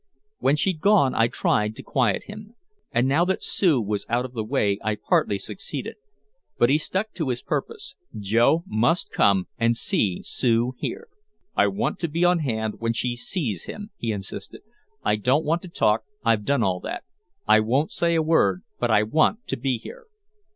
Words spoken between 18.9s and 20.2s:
want to be here.